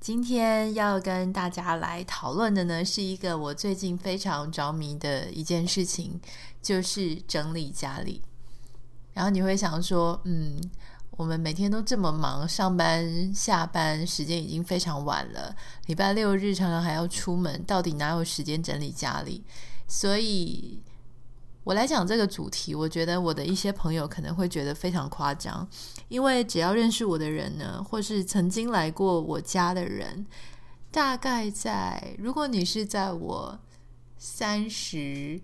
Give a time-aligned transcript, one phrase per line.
[0.00, 6.18] 今天要跟大家来讨论的呢，是一个我最近非常着迷的一件事情，
[6.62, 8.22] 就是整理家里。
[9.12, 10.58] 然后你会想说，嗯，
[11.10, 19.44] 我们每天都这么忙，上班、下班时间已经非常晚了，礼拜六日常常还要出门，到底哪有时间整理家里？
[19.86, 20.80] 所以。
[21.62, 25.68] 我来讲这个主题，我觉得我的一些朋友可能会觉得非常夸张，
[26.08, 30.26] 因为只要认识我的人呢，或是曾经来过我家的人，
[30.90, 33.60] 大概在如果你是在我
[34.16, 35.40] 三十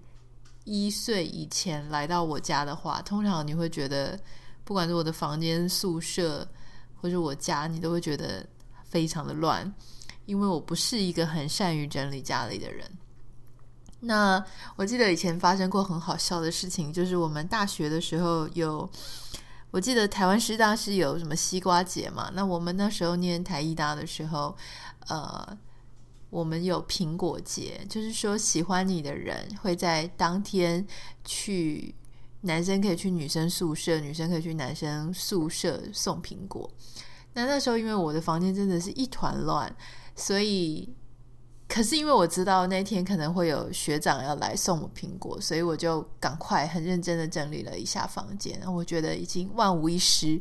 [0.65, 4.19] 一岁以前来到我家的话，通常你会觉得，
[4.65, 6.49] 不管是我的房间、宿舍，
[6.95, 8.45] 或是我家，你都会觉得
[8.85, 9.71] 非常的乱，
[10.25, 12.91] 因为我不是一个很善于整理家里的人。
[14.01, 14.45] 那
[14.77, 18.89] 我记得以前发生过很好笑的事情，就是我们大学的时候有，
[19.71, 22.31] 我记得台湾师大是有什么西瓜节嘛？
[22.35, 24.55] 那我们那时候念台艺大的时候，
[25.09, 25.59] 呃，
[26.29, 30.87] 我们有苹果节，就是说喜欢你的人会在当天
[31.25, 31.95] 去，
[32.43, 36.71] 男生可以去女生宿舍，女生可以去男生宿舍送苹果。
[37.33, 39.75] 那那时候因为我的房间真的是一团乱，
[40.15, 40.95] 所以。
[41.69, 48.61] 可是因为我知道那天可能会有学长要来送我苹果，所以我就赶快很认真的整理了一下房间。
[48.73, 50.41] 我觉得已经万无一失。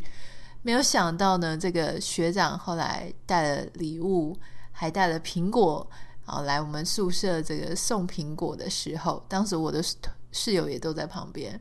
[0.61, 4.37] 没有想到呢，这个学长后来带了礼物，
[4.71, 5.87] 还带了苹果，
[6.25, 9.83] 然后来我们宿舍这个送苹果的时候，当时我的
[10.31, 11.59] 室友也都在旁边。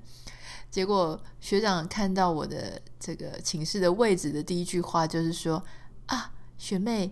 [0.71, 5.63] 结果学长看到我的这个寝室的位置的第一句话就是说
[6.07, 7.11] ：“啊，学妹。”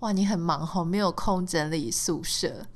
[0.00, 2.66] 哇，你很忙吼，没有空整理宿舍。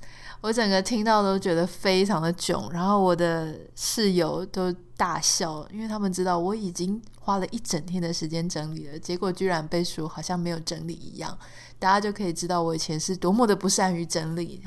[0.42, 11.38] 我整个听到都觉得非常的囧，然后我的室友都大笑，因为他们知道我已经花了一整天的时间整理了，结果居然被说好像没有整理一样。
[11.78, 14.62] 大家就可以知道我以前是多么的不善于整理。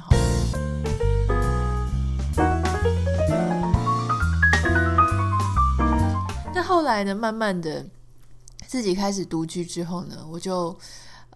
[6.55, 7.85] 那后来呢，慢慢的
[8.65, 10.75] 自己开始独居之后呢，我就。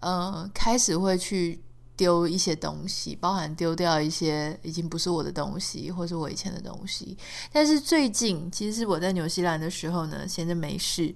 [0.02, 1.60] 呃，开始会去
[1.96, 7.16] 丢一些东西，包含丢掉一些已经不是我的东西，或是我以前的东西。
[7.52, 11.14] 但是最近，其实是我在纽西兰的时候呢，闲着没事，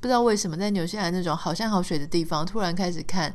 [0.00, 3.34] 不知道为什么在纽西兰那种好山好水的地方，突然开始看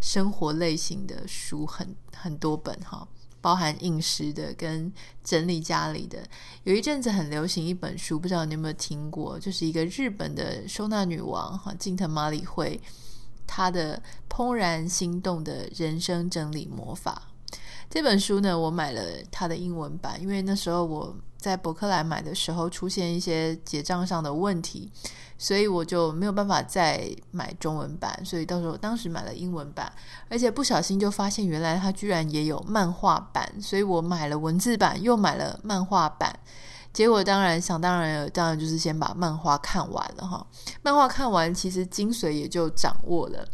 [0.00, 3.06] 生活类型的书很，很多本哈，
[3.40, 6.18] 包含饮食的跟整理家里的。
[6.64, 12.80] 有一阵子很流行一本书，不知道你有没有听过，就是一个日本的收纳女王哈，近藤麻里惠。
[13.52, 17.20] 他的怦然心动的人生整理魔法
[17.90, 19.02] 这本书呢，我买了
[19.32, 24.88] 他的英文版，因为那时候我在博客来买的时候出现一些结账上的问题，
[25.36, 29.92] 所以我就没有办法再买中文版，所以到时候当时买了英文版，
[30.28, 36.38] 而且不小心就发现原来他居然也有漫画版，所以我买了文字版，又买了漫画版。
[36.92, 40.46] 结果当然想当然当然就是先把漫画看完了哈。
[40.82, 43.46] 漫画看完，其实精髓也就掌握了。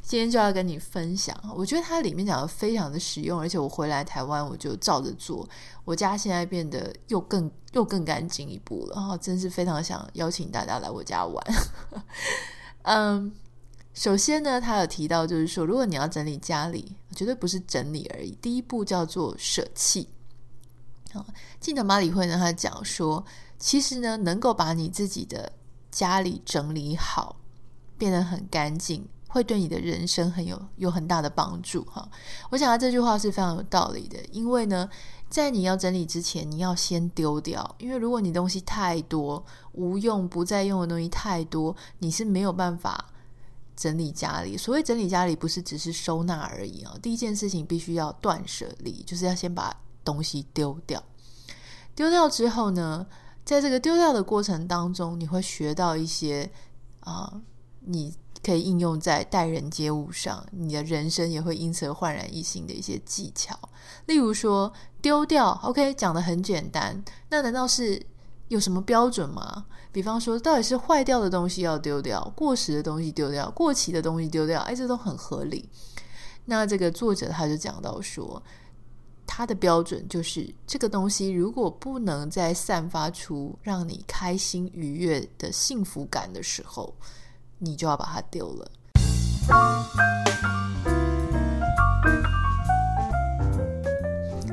[0.00, 5.46] 今天就要跟你分享，我觉得它里面讲的非常的实用，而且我回来台湾我就照着做，
[5.84, 9.16] 我家现在变得又更又更干净一步了哈。
[9.18, 11.44] 真是非常想邀请大家来我家玩。
[12.84, 13.30] 嗯，
[13.92, 20.08] 首先呢，他有提到就是说，如果你要整理家里，绝对不是整理而已，第一步叫做舍弃。
[21.14, 21.24] 啊，
[21.58, 23.24] 近藤麻里会呢，他讲说，
[23.58, 25.50] 其实呢，能够把你自己的
[25.90, 27.36] 家里整理好，
[27.96, 31.82] 变得很干净，会对你的人生很有有很大的帮助。
[31.84, 32.06] 哈，
[32.50, 34.86] 我想他这句话是非常有道理的，因为呢，
[35.30, 39.42] 在你要整理之前，你要先丢掉，因为如果你东西太多，
[39.72, 43.06] 无用不再用的东西太多，你是没有办法
[43.74, 44.58] 整理家里。
[44.58, 49.74] 所谓整理家里，不是只是收纳而已啊，第一件事情必须要断舍离，就是要先把。
[50.08, 51.02] 东西丢掉，
[51.94, 53.06] 丢掉之后呢，
[53.44, 56.50] 在这个丢掉的过程当中，你会学到一些
[57.00, 57.42] 啊、
[57.80, 63.54] 你可以应用在待人接物上，你的人生也会因此而焕然一新的一些技巧。
[64.06, 64.72] 例如说，
[65.02, 68.00] 丢掉，OK，讲得很简单，那难道是
[68.48, 69.66] 有什么标准吗？
[69.92, 75.68] 比方说，到底是坏掉的东西要丢掉，过时的东西丢掉，过期的东西丢掉，哎，这都很合理。
[76.44, 78.42] 那这个作者他就讲到说，
[79.38, 86.92] 他的标准就是这个东西如果不能再散发出让你开心愉悦的幸福感的时候，
[87.58, 88.68] 你就要把它丢了。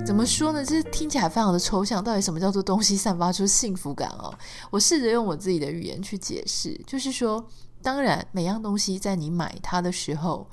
[0.06, 0.64] 怎么说呢？
[0.64, 2.04] 这听起来非常的抽象。
[2.04, 4.32] 到底什么叫做东西散发出幸福感哦？
[4.70, 7.44] 我试着用我自己的语言去解释，就是说，
[7.82, 10.48] 当然每样东西在你买它的时候，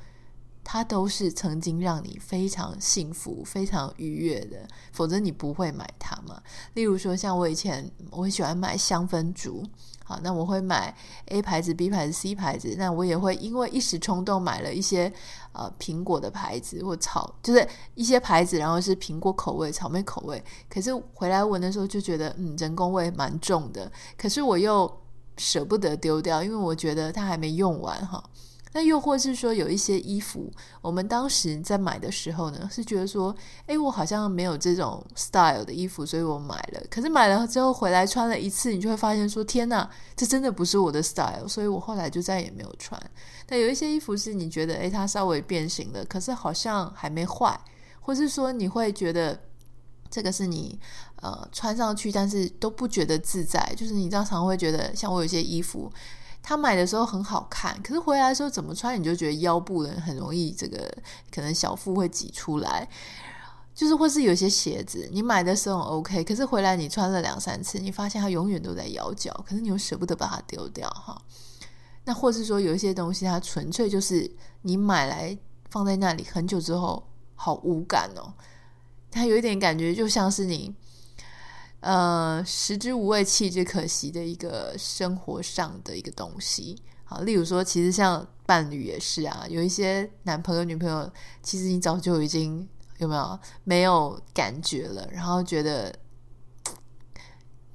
[0.65, 6.41] 它都是曾经让你非常幸福、非常愉悦的，否则你不会买它嘛。
[6.75, 9.65] 例如说，像我以前我很喜欢买香氛烛。
[10.05, 10.95] 好，那我会买
[11.27, 12.75] A 牌子、B 牌子、C 牌子。
[12.77, 15.11] 那我也会因为一时冲动买了一些
[15.53, 20.43] 呃苹果的牌子或草，就是一些牌子，然后是苹果口味、草莓口味。
[20.69, 23.91] 可是回来闻的时候就觉得，嗯，人工味蛮重的。
[24.19, 24.93] 可是我又
[25.37, 28.23] 舍不得丢掉，因为我觉得它还没用完哈。
[28.75, 33.35] 那又或是说，有一些衣服，我们当时在买的时候呢，是觉得说，
[33.67, 36.83] 诶，我好像没有这种 style 的衣服，所以我买了。
[36.89, 42.99] 可是买了之后回来穿了一次，你就会发现说，天哪，这真的不是我的 style，所以我后来就再也没有穿。
[43.47, 47.61] 但有一些衣服是你觉得，诶，它稍微变形了，可是好像还没坏，
[48.01, 49.39] 或是说你会觉得
[50.09, 50.81] 这个是你
[51.17, 55.93] 呃穿上去，但是都不觉得自在，就是你常常会觉得，像我有些衣服。
[56.43, 60.93] 他买的时候很好看，可是回来的时候怎么穿你就觉得腰部的很容易这个
[61.31, 62.89] 可能小腹会挤出来，
[63.73, 71.17] 就是或是有些鞋子你买的时候 OK，可是回来你穿了两三次，你发现它永远都在咬脚，可是你又舍不得把它丢掉哈。
[72.05, 74.29] 那或是说有一些东西它纯粹就是
[74.63, 75.39] 你买来
[75.71, 78.35] 放在那里很久之后好无感哦，
[79.11, 80.75] 它有一点感觉就像是你。
[81.83, 86.81] 呃，食之无味，弃之可惜的一个生活上的一个东西。
[87.03, 91.13] 好，例如说，其实像伴侣也是啊，有一些男朋友、女朋友，
[91.43, 92.69] 其实你早就已经
[92.99, 95.93] 有没有没有感觉了，然后觉得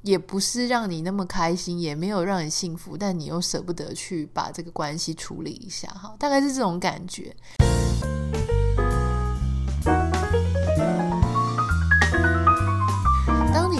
[0.04, 7.36] 也不是让你那么开心，也没有让你幸福，但你又舍不得去把这个关系处理一下，哈，大概是这种感觉。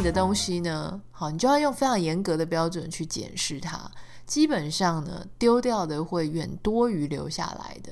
[0.08, 3.92] 的东西呢，好，你就要用非常严格的标准去检视它。
[4.26, 7.92] 基本上呢，丢掉的会远多于留下来的。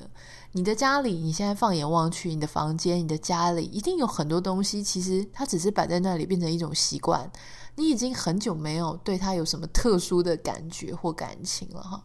[0.53, 7.29] 你的家里，你现在放眼望去，你的房间、你的家里，一定有很多东西，其实它只是摆在那里，变成一种习惯。
[7.75, 12.01] 你已经很久没有对它有什么特殊的感觉或感情了哈。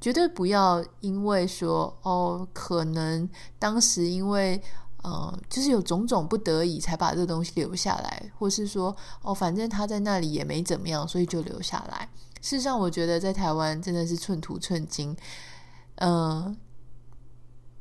[0.00, 4.62] 绝对不要因为说哦，可能当时因为。
[5.08, 12.08] 嗯，就是有种种不得已才把这东西留下来，或是说哦，反正他在那里也没怎么样，所以就留下来。
[12.42, 15.16] 事实上，我觉得在台湾真的是寸土寸金。
[15.96, 16.56] 嗯，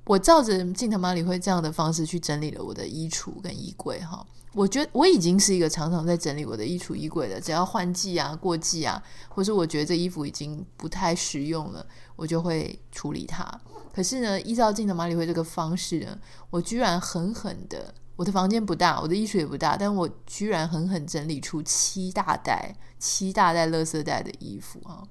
[0.06, 4.24] 我照着镜头马里会这样的方式去整理了我的衣橱跟衣柜哈。
[4.56, 7.42] 我觉得我已经是一个常常在整理我的衣橱衣柜了。
[7.42, 11.86] 只要换季啊、过季啊，或是我觉得这衣服已经不太实用了，
[12.16, 13.46] 我就会处理它。
[13.94, 16.18] 可是呢，依照近藤麻里惠这个方式呢，
[16.50, 25.04] 我居然狠狠的，我的房间不大，我的衣橱也不大，但我居然狠狠整理出七大袋、七大袋垃圾袋的衣服啊，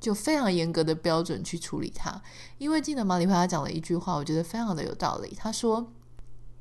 [0.00, 2.22] 就非常严格的标准去处理它。
[2.56, 5.34] 因为近藤麻里惠他讲了一句话，我觉得非常的有道理。
[5.38, 5.92] 他说，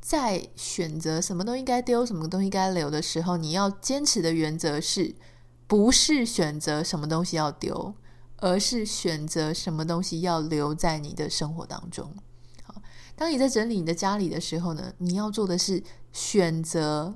[0.07, 5.15] 在选择什么东西该丢、什么东西该留的时候，你要坚持的原则是，
[5.67, 7.93] 不是选择什么东西要丢。
[8.39, 12.13] 而是选择什么东西要留在你的生活当中。
[12.61, 12.75] 好，
[13.15, 15.81] 当你在整理你的家里的时候呢，你要做的是
[16.13, 17.15] 选择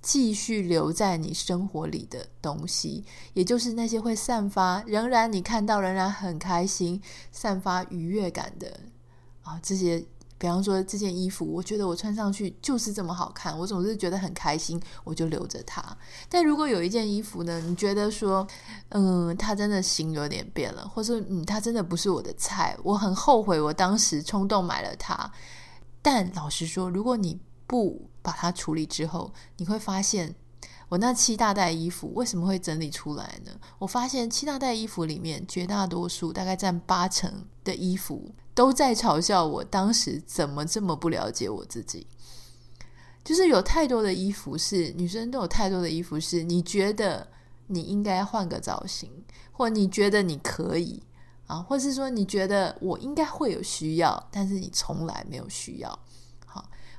[0.00, 3.04] 继续留在你生活里的东西，
[3.34, 8.80] 也就是那些会散发仍然你看到仍然很开心、散发愉悦感的
[9.42, 10.06] 啊这些。
[10.38, 15.82] 比方说这件衣服，我觉得我穿上去就是这么好看，我总是觉得很开心，我就留着它。
[16.28, 18.46] 但如果有一件衣服呢，你觉得说，
[18.90, 25.32] 嗯，它真的型有点变了，或是嗯，它真的不是我的菜，我很后悔我当时冲动买了它。
[26.02, 30.34] 但老实说，如果你不把它处理之后，你会发现，
[30.88, 33.52] 我那七大袋衣服为什么会整理出来呢？
[33.78, 38.32] 我发现七大袋衣服里面，绝大多数大概占八成的衣服。
[38.54, 42.06] 都在嘲笑我当时怎么这么不了解我自己，
[43.22, 47.28] 就是有太多的衣服是女生都有太多的衣服是你觉得
[47.66, 49.10] 你应该换个造型，
[49.52, 51.02] 或你觉得你可以
[51.46, 55.98] 啊，或是说你觉得我应该会有需要，但是你从来没有需要，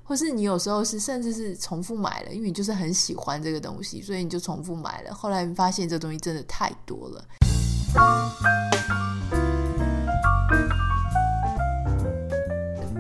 [0.07, 7.25] 或是你有时候是甚至是重复买了，因为你就是很喜欢这个东西，所以你就重复买了，后来发现这东西真的太多了。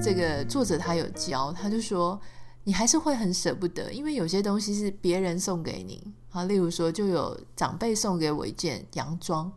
[0.03, 2.19] 这个作者他有教，他就说
[2.65, 9.49] 你还是会很舍不得，因为有些东西是别人送给你啊，例如说就有长辈送给我一件洋装。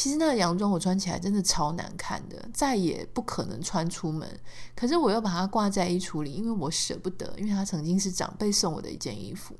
[0.00, 4.26] 其实那个洋装我穿起来真的超难看的，再也不可能穿出门。
[4.74, 9.54] 可是我又把它挂在衣橱里，因为我舍不得，因为它曾经是长辈送我的一件衣服。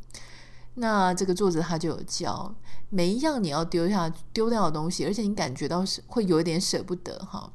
[0.76, 2.54] 那这个作者他就有教，
[2.88, 7.52] 每一样你要丢下丢掉的东西，而且你感觉到是会有一点舍不得哈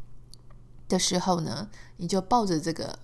[0.87, 2.99] 的时候呢，你就抱着这个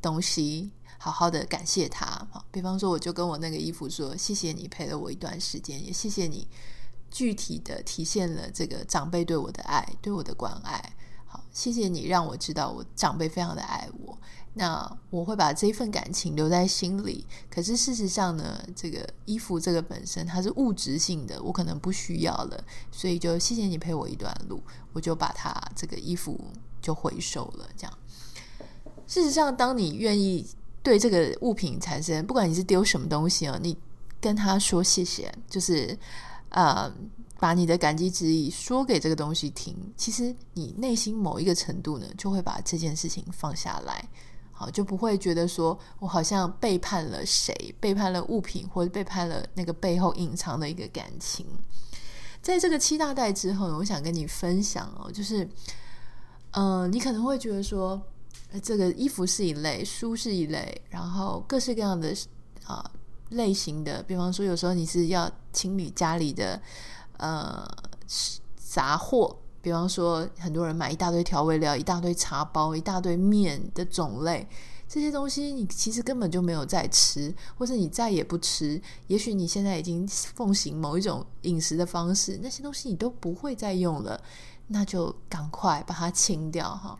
[0.00, 2.24] 东西，好好的感谢他。
[2.52, 6.46] 比方说，我就跟我那个衣服说：“谢谢你陪了我一段时间，也谢谢你。”
[7.10, 10.92] 具体的体现了这个长辈对我的爱，对我的关爱。
[11.26, 14.18] 好，谢谢你让我知道我长辈非常的爱我。
[14.54, 17.24] 那我会把这份感情留在心里。
[17.50, 24.62] 可是事实上呢，这个衣服这个本身它是物质性的，我可能不需要了，所以就谢谢你陪我一段路，
[24.94, 26.40] 我就把它这个衣服
[26.80, 27.68] 就回收了。
[27.76, 27.98] 这样，
[29.06, 30.46] 事实上，当你愿意
[30.82, 33.76] 对这个物品产生，不管你是丢什么东西啊，你
[34.18, 35.96] 跟他说谢谢，就是。
[36.50, 36.92] 呃，
[37.38, 44.08] 把你的感激之意说给这个东西听，其实你内心某一个程度呢，就会把这件事情放下来，
[44.50, 51.46] 好，就不会觉得说我好像背叛了谁，背叛了物品，或者背叛了那个背后隐藏的一个感情。
[52.40, 55.44] 在这个七大袋之后呢，我想跟你分享哦，就是，
[56.52, 58.00] 嗯、呃，你可能会觉得说，
[58.62, 62.14] 这个衣服是一类，书是一类，然后各式各样的
[62.64, 62.90] 啊。
[63.30, 66.60] 类型的，比方说，有时候你是要清理家里的
[67.18, 67.68] 呃
[68.56, 74.48] 杂货，比方说，很多人买一大堆调味料、一大堆茶包、一大堆面的种类，
[74.88, 78.80] 这些东西你其实根本就没有在吃，或者你再也不吃。
[79.08, 84.20] 也许你现在已经奉行某一种饮食的方式，那些东西你都不会再用了，
[84.68, 86.98] 那就赶快把它清掉哈。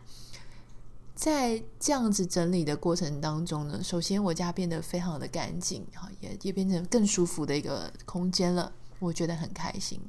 [1.19, 9.99] 在这样子整理的过程当中呢，首先我家变得非常的干净，哈也也变成更舒服的一个空间了，我觉得很开心。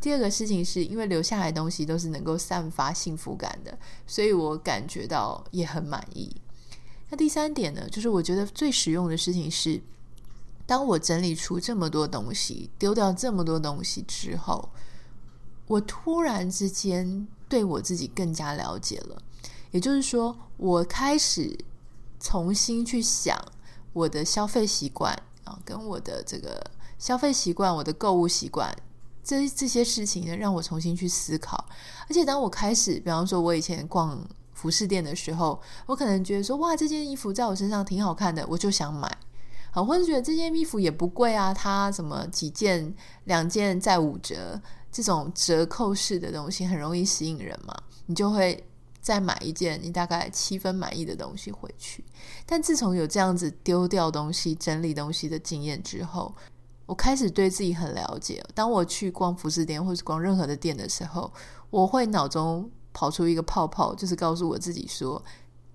[0.00, 3.76] 第二个事情是因为留下来东西都是能够散发幸福感的，
[4.06, 6.30] 所以我感觉到也很满意。
[7.10, 9.82] 那第三点呢，就是我觉得最实用的事情是，
[10.64, 14.70] 当我整理出这么多东西，丢掉这么多东西之后，
[15.66, 19.20] 我突然之间对我自己更加了解了。
[19.72, 21.58] 也就是说，我开始
[22.20, 23.36] 重新去想
[23.92, 25.12] 我的消费习惯
[25.44, 26.64] 啊，跟我的这个
[26.98, 28.72] 消费习惯、我的购物习惯，
[29.24, 31.66] 这这些事情呢，让我重新去思考。
[32.06, 39.10] 而且，当我开始，比方说，我以前逛服饰店的时候，我可能觉得说，哇，这件衣服在我身上挺好看的，我就想买。
[39.70, 44.60] 好，或者觉得这件衣服也不贵啊，它什么几件、两件再五折，
[44.92, 47.74] 这种折扣式的东西很容易吸引人嘛，
[48.04, 48.62] 你就会。
[49.02, 52.04] 再买一件你大概七分满意的东西回去，
[52.46, 56.32] 但自从有这样子丢掉东西、整理东西的经验之后，
[56.86, 58.42] 我开始对自己很了解。
[58.54, 61.32] 当我去逛服饰店或是逛任何的店的时候，
[61.68, 65.20] 我会脑中跑出一个泡泡，就是告诉我自己说，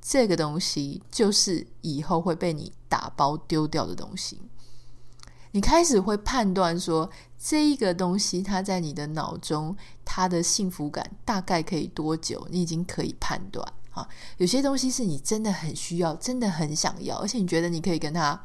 [0.02, 4.40] 这个东西就是以后会被你打包丢掉的东西。
[5.58, 12.48] 你开始会判断说，这一个东西它在你的脑中，它的幸福感大概可以多久？
[12.52, 14.08] 你已经可以判断啊。
[14.38, 18.40] 有些东西是你真的很需要，真的很想要，而且你觉得你可以跟它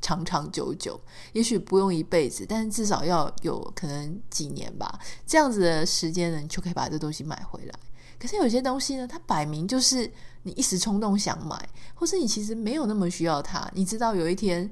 [0.00, 0.98] 长长久久，
[1.34, 4.98] 也许不用一辈子，但是至少要有可能几年吧。
[5.26, 7.74] 这样子的时间呢，你就可以把这东西买回来。
[8.18, 10.10] 可是有些东西呢，它摆明就是
[10.44, 13.70] 你一时冲动想买，或是你其实没有那么需要它。
[13.74, 14.70] 你知道有一天。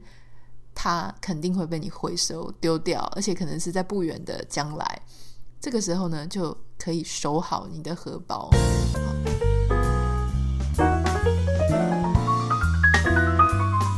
[0.81, 5.03] 它肯定会被你回收丢掉，而且可能是在不远的将来。
[5.61, 8.49] 这个时候呢，就可以守好你的荷包。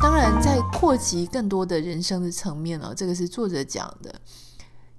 [0.01, 4.19] 当然，在扩及更多的人生的层面哦，这个是作者讲的，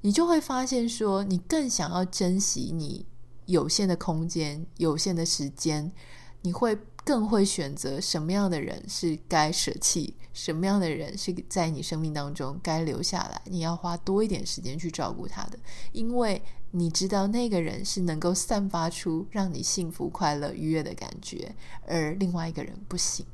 [0.02, 3.04] 你就会发现说，你更想要珍惜你
[3.46, 5.90] 有限的空间、有限的时间，
[6.42, 6.78] 你会。
[7.04, 15.58] 更会选择什么样的人是该舍弃，什么样的人是在你生命当中该留下来，你要花多一点时间去照顾他的，
[15.92, 16.40] 因为
[16.70, 21.54] 你知道那个人是能够散发出让你幸福、快乐、愉悦的感觉，
[21.86, 23.26] 而另外一个人不行。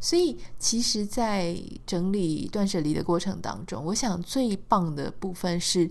[0.00, 5.90] 所以，其实，在整理断舍离的过程当中，我想最棒的部分是，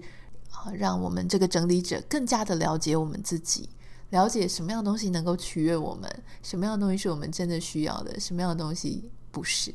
[0.50, 3.70] 啊让我们这个整理者更加的了解我们自己。
[4.10, 9.74] 了解什么样的东西能够取悦我们，什么样的东西是我们真的需要的，什么样的东西不是。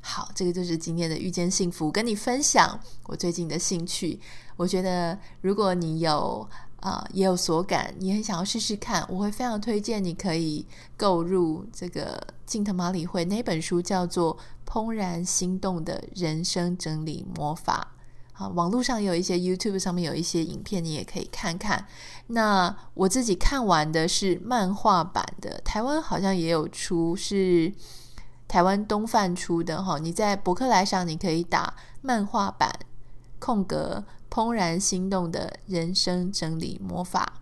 [0.00, 4.20] 好，这个就是今天的遇见幸福，跟你分享我最近的兴趣。
[4.56, 6.48] 我觉得，如果你有
[6.80, 10.66] 啊、也有所感，你很想要试试看，我会非常推荐你可以
[10.98, 14.36] 购入这个近藤麻理惠那本书，叫做
[14.70, 17.88] 《怦然心动的人生整理魔法》。
[18.36, 21.86] 好，网络上也有一些 YouTube 上面有一些影片，你也可以看看。
[22.26, 27.72] 那我自己看完的是漫画版的，台湾好像也有出，是
[28.48, 29.98] 台湾东贩出的哈。
[29.98, 32.70] 你在博客来上你可以打漫画版
[33.38, 34.04] 空格。
[34.34, 37.34] 怦然心动的人生整理魔法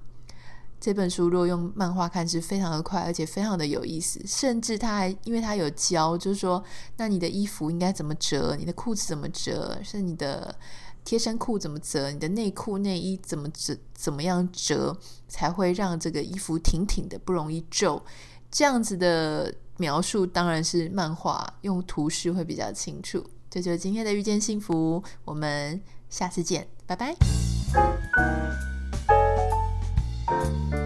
[0.83, 4.21] 这本书，如果用漫画看是非常的快，而且非常的有意思。
[4.27, 6.61] 甚至他还因为他有教，就是说，
[6.97, 10.53] 那你的衣服应该怎么折，你的裤子怎么折，是你的
[11.05, 14.99] 贴身裤怎么折，你的内裤内衣怎么折，怎么样折
[15.29, 18.03] 才会让这个衣服挺挺的，不容易皱。
[18.51, 23.25] 这样子的描述当然是漫画，用图示会比较清楚。
[23.49, 26.67] 这就是今天的遇见幸福，我们下次见。
[26.87, 27.15] 拜拜。
[30.33, 30.82] you